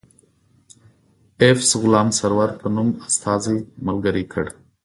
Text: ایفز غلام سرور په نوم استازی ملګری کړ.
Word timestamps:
ایفز 1.41 1.69
غلام 1.81 2.07
سرور 2.19 2.49
په 2.59 2.67
نوم 2.75 2.89
استازی 3.07 3.57
ملګری 3.87 4.25
کړ. 4.33 4.45